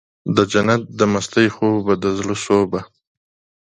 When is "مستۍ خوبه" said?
1.13-1.93